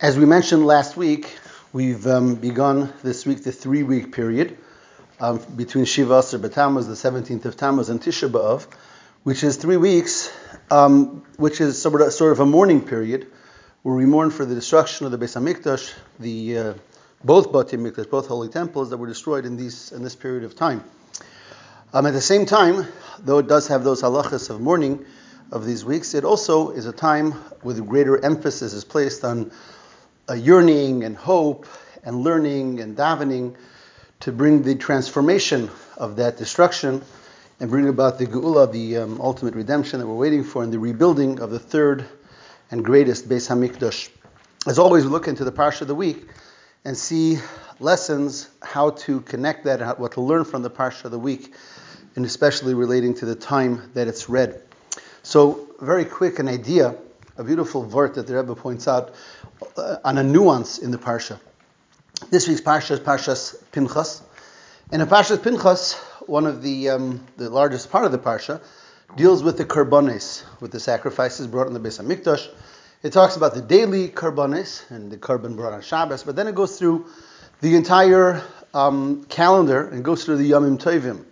[0.00, 1.36] As we mentioned last week,
[1.72, 4.56] we've um, begun this week the three-week period
[5.18, 8.68] um, between Shiva Asar B'Tammuz, the 17th of Tammuz, and Tisha B'Av,
[9.24, 10.30] which is three weeks,
[10.70, 13.26] um, which is sort of, sort of, a mourning period
[13.82, 16.74] where we mourn for the destruction of the Beis Hamikdash, the uh,
[17.24, 20.84] both Mikdash, both holy temples that were destroyed in these in this period of time.
[21.92, 22.86] Um, at the same time,
[23.18, 25.04] though it does have those halachas of mourning
[25.50, 29.50] of these weeks, it also is a time with greater emphasis is placed on
[30.28, 31.66] a yearning and hope
[32.04, 33.54] and learning and davening
[34.20, 37.02] to bring the transformation of that destruction
[37.60, 40.78] and bring about the geula, the um, ultimate redemption that we're waiting for, and the
[40.78, 42.04] rebuilding of the third
[42.70, 44.10] and greatest Beis Hamikdash.
[44.66, 46.28] As always, we look into the parsha of the week
[46.84, 47.38] and see
[47.80, 51.54] lessons how to connect that, and what to learn from the parsha of the week,
[52.16, 54.62] and especially relating to the time that it's read.
[55.22, 56.94] So, very quick, an idea,
[57.38, 59.14] a beautiful vort that the Rebbe points out
[59.76, 61.38] uh, on a nuance in the parsha.
[62.30, 64.22] This week's parsha is Parshas Pinchas,
[64.90, 65.94] and in Parshas Pinchas,
[66.26, 68.60] one of the um, the largest part of the parsha
[69.16, 72.48] deals with the karbones, with the sacrifices brought in the Beis Hamikdash.
[73.04, 76.56] It talks about the daily karbones and the korban brought on Shabbos, but then it
[76.56, 77.06] goes through
[77.60, 78.42] the entire
[78.74, 81.24] um, calendar and goes through the Yomim Tovim,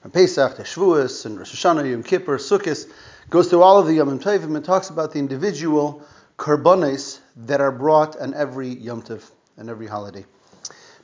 [0.00, 2.90] from Pesach to Shavuos and Rosh Hashanah, Yom Kippur, Sukkot,
[3.28, 6.02] goes through all of the Yom Tovim and talks about the individual
[6.38, 10.24] karbones that are brought on every Yom Tov and every holiday.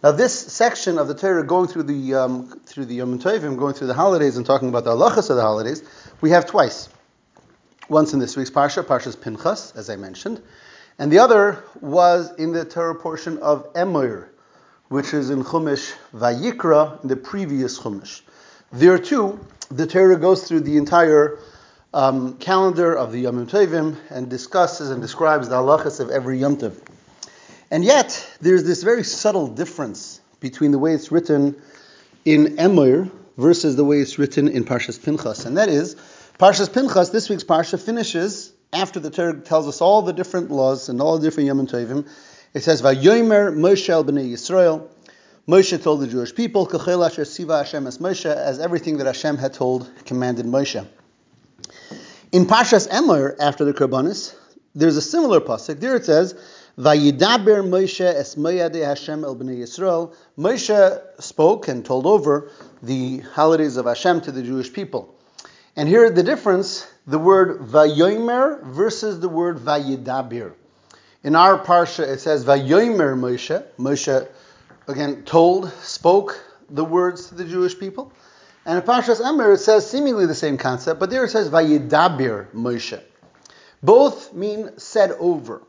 [0.02, 3.74] Now, this section of the Torah, going through the um, through the Yom Tovim, going
[3.74, 5.82] through the holidays, and talking about the halachas of the holidays,
[6.20, 6.88] we have twice.
[7.88, 10.42] Once in this week's parsha, Parshas Pinchas, as I mentioned,
[10.98, 14.28] and the other was in the Torah portion of Emor,
[14.88, 18.22] which is in Chumash Vayikra, in the previous Chumash.
[18.72, 19.38] There too,
[19.70, 21.38] the Torah goes through the entire
[21.94, 26.56] um, calendar of the Yom Tovim and discusses and describes the halachas of every Yom
[26.56, 26.76] Tov.
[27.70, 31.60] And yet, there's this very subtle difference between the way it's written
[32.24, 35.44] in Emor versus the way it's written in Parshas Pinchas.
[35.44, 35.96] And that is,
[36.38, 40.88] Parshas Pinchas, this week's Parsha, finishes after the Torah tells us all the different laws
[40.88, 42.08] and all the different Yom Tovim.
[42.54, 44.88] It says, Vayomer Moshe el b'nei Yisrael.
[45.48, 49.38] Moshe told the Jewish people, Kechol asher tziva Hashem es Moshe, as everything that Hashem
[49.38, 50.86] had told, commanded Moshe.
[52.32, 54.34] In Parshas Emor, after the Karbanis,
[54.74, 55.78] there's a similar pasuk.
[55.78, 56.34] There it says,
[56.76, 62.50] "Vayidaber Moshe es Hashem el bnei Yisrael." Moshe spoke and told over
[62.82, 65.14] the holidays of Hashem to the Jewish people.
[65.76, 70.52] And here the difference: the word "vayomer" versus the word "vayidaber."
[71.22, 74.26] In our parsha, it says "vayomer Moshe." Moshe
[74.88, 78.12] again told, spoke the words to the Jewish people.
[78.66, 82.50] And in Parshas Emor, it says seemingly the same concept, but there it says Vayidabir
[82.50, 83.00] Moshe.
[83.80, 85.62] Both mean said over.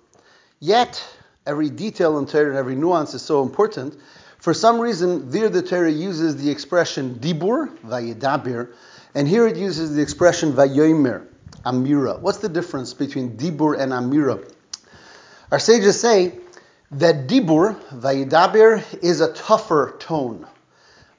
[0.60, 1.08] Yet,
[1.46, 3.96] every detail in Torah and every nuance is so important.
[4.40, 8.74] For some reason, there the Torah uses the expression dibur, vayidabir,
[9.14, 11.28] and here it uses the expression vayomer,
[11.68, 12.20] amira.
[12.20, 14.52] What's the difference between dibur and amira?
[15.52, 16.40] Our sages say
[16.90, 20.48] that dibur, vayidabir, is a tougher tone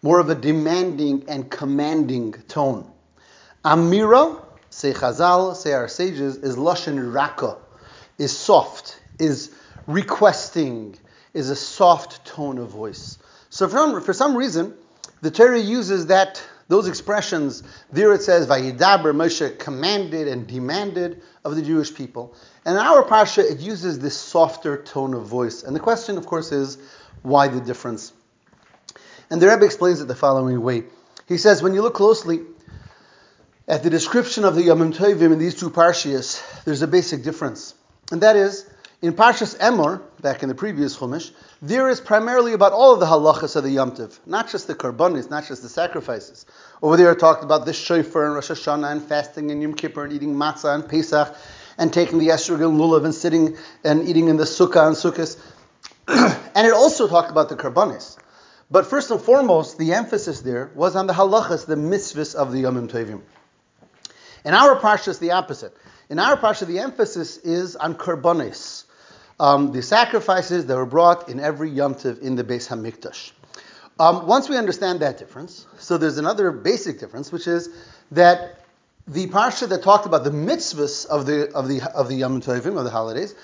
[0.03, 2.91] more of a demanding and commanding tone.
[3.64, 7.56] Amira, say Chazal, say our sages, is lashon raka,
[8.19, 9.50] is soft, is
[9.86, 10.97] requesting,
[11.34, 13.19] is a soft tone of voice.
[13.50, 14.75] So for, for some reason,
[15.20, 17.62] the Torah uses that those expressions.
[17.91, 22.34] There it says, "Vayidaber Moshe commanded and demanded of the Jewish people."
[22.65, 25.62] And in our parsha, it uses this softer tone of voice.
[25.62, 26.76] And the question, of course, is
[27.22, 28.12] why the difference?
[29.31, 30.84] And the Rebbe explains it the following way.
[31.27, 32.41] He says, when you look closely
[33.66, 37.75] at the description of the Yom Tovim in these two parshias, there's a basic difference.
[38.11, 38.69] And that is,
[39.03, 41.31] in Parshas Emor, back in the previous Chumash,
[41.61, 44.75] there is primarily about all of the halachas of the Yom Tov, not just the
[44.75, 46.47] karbonis, not just the sacrifices.
[46.83, 50.05] Over there, it talked about the shofar and Rosh Hashanah and fasting and Yom Kippur
[50.05, 51.37] and eating matzah and Pesach
[51.77, 55.39] and taking the esrog and lulav and sitting and eating in the sukkah and Sukkos.
[56.57, 58.16] and it also talked about the karbonis.
[58.70, 62.65] But first and foremost, the emphasis there was on the halachas, the mitzvahs of the
[62.65, 63.22] Yomim Tovim.
[64.44, 65.74] In our parsha, it's the opposite.
[66.10, 68.84] In our parsha, the emphasis is on karbonis,
[69.41, 73.32] um, the sacrifices that were brought in every Yom Tov in the Beis Hamikdash.
[73.98, 77.71] Um, once we understand that difference, so there's another basic difference, which is
[78.12, 78.64] that
[79.06, 82.76] the parsha that talked about the mitzvahs of the of the of the Yom Tovim
[82.76, 83.34] of the holidays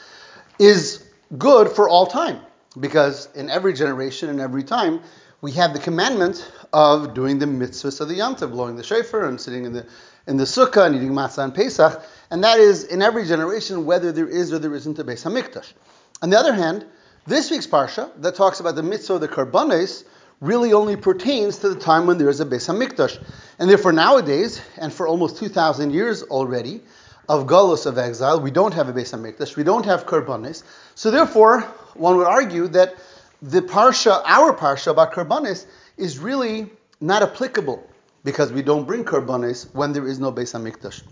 [0.59, 1.03] is
[1.39, 2.41] good for all time
[2.79, 5.01] because in every generation and every time
[5.41, 9.25] we have the commandment of doing the mitzvahs of the Yom Tov, blowing the shofar
[9.25, 9.87] and sitting in the
[10.27, 14.11] in the sukkah and eating matzah and Pesach, and that is in every generation whether
[14.11, 15.75] there is or there isn't a Beis Hamikdash.
[16.23, 16.87] On the other hand,
[17.27, 20.05] this week's parsha that talks about the mitzvah of the karbanes
[20.41, 23.23] really only pertains to the time when there is a Beis Hamikdash.
[23.59, 26.83] And therefore nowadays, and for almost 2,000 years already,
[27.29, 30.63] of Galus of exile, we don't have a Beis Hamikdash, we don't have karbanes.
[30.95, 31.63] So therefore,
[31.95, 32.95] one would argue that
[33.41, 35.67] the parsha, our parsha about karbanes,
[35.97, 37.87] is really not applicable
[38.25, 41.03] because we don't bring karbanes when there is no Beis Hamikdash.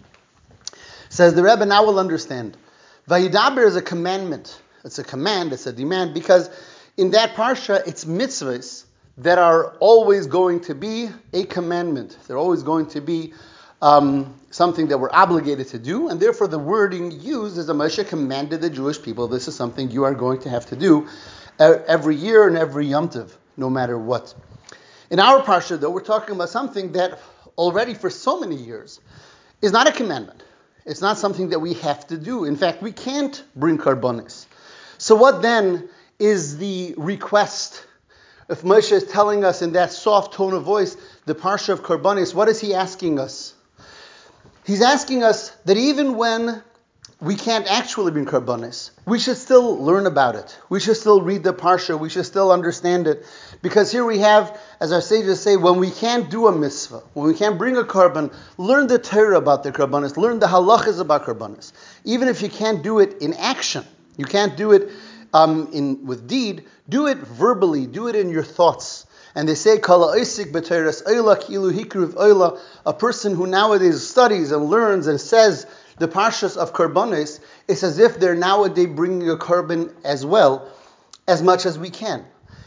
[1.08, 2.56] Says the Rebbe, now we'll understand.
[3.08, 4.60] Vayidaber is a commandment.
[4.84, 6.50] It's a command, it's a demand, because
[6.96, 8.84] in that parsha, it's mitzvahs
[9.18, 12.16] that are always going to be a commandment.
[12.26, 13.34] They're always going to be
[13.80, 18.06] um, something that we're obligated to do, and therefore the wording used is a Moshe
[18.06, 21.08] commanded the Jewish people, this is something you are going to have to do
[21.58, 24.34] every year and every Yom Tov, no matter what.
[25.10, 27.18] In our parsha, though, we're talking about something that
[27.56, 29.00] already for so many years
[29.60, 30.42] is not a commandment.
[30.84, 32.44] It's not something that we have to do.
[32.44, 34.46] In fact, we can't bring karbonis.
[34.98, 35.88] So what then
[36.18, 37.86] is the request?
[38.48, 42.34] If Moshe is telling us in that soft tone of voice, the parsha of karbonis,
[42.34, 43.54] what is he asking us?
[44.64, 46.62] He's asking us that even when
[47.20, 50.58] we can't actually bring karbonis, we should still learn about it.
[50.68, 51.98] We should still read the parsha.
[51.98, 53.24] We should still understand it.
[53.62, 57.26] Because here we have, as our sages say, when we can't do a mitzvah, when
[57.26, 61.24] we can't bring a korban, learn the Torah about the karbonis, learn the halachas about
[61.24, 61.72] karbonis.
[62.04, 63.84] Even if you can't do it in action,
[64.16, 64.90] you can't do it
[65.32, 69.06] um, in with deed, do it verbally, do it in your thoughts.
[69.34, 74.52] And they say, Kala Isik B'Toras Eila Kilu Hikruv Eila, a person who nowadays studies
[74.52, 75.66] and learns and says
[75.98, 80.68] the Parshas of Karbonis, it's as if they're nowadays bringing a korban as well,
[81.26, 82.24] as much as we can.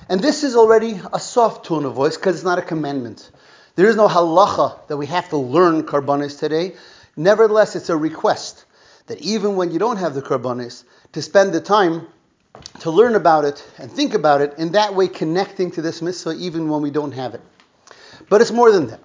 [0.09, 3.29] And this is already a soft tone of voice because it's not a commandment.
[3.75, 6.75] There is no halacha that we have to learn Karbonis today.
[7.15, 8.65] Nevertheless, it's a request
[9.07, 10.83] that even when you don't have the Karbonis,
[11.13, 12.07] to spend the time
[12.85, 16.35] to learn about it and think about it, in that way connecting to this mitzvah
[16.37, 17.41] even when we don't have it.
[18.29, 18.99] But it's more than that.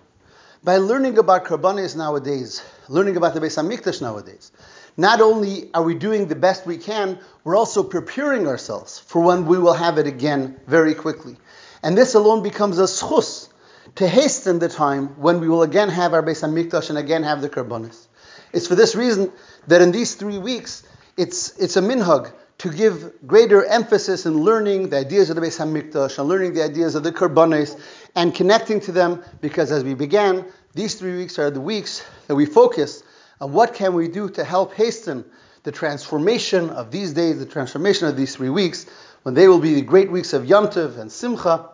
[0.62, 4.52] By learning about Karbanis nowadays, learning about the Beis Hamikdash nowadays,
[4.98, 9.46] not only are we doing the best we can, we're also preparing ourselves for when
[9.46, 11.38] we will have it again very quickly.
[11.82, 13.48] And this alone becomes a zchus
[13.94, 17.40] to hasten the time when we will again have our Beis Hamikdash and again have
[17.40, 18.08] the Karbanis.
[18.52, 19.32] It's for this reason
[19.68, 20.82] that in these three weeks,
[21.16, 25.58] it's, it's a minhag to give greater emphasis in learning the ideas of the Beis
[25.58, 27.80] Hamikdash and learning the ideas of the Karbanis
[28.14, 32.34] and connecting to them because as we began, these three weeks are the weeks that
[32.34, 33.02] we focus
[33.40, 35.24] on what can we do to help hasten
[35.62, 38.84] the transformation of these days, the transformation of these three weeks,
[39.22, 41.66] when they will be the great weeks of Yom Tov and Simcha,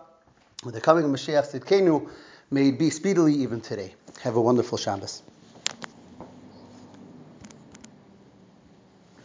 [0.62, 2.08] with the coming of Mashiach Tzidkenu,
[2.52, 3.92] may it be speedily even today.
[4.22, 5.22] Have a wonderful Shabbos.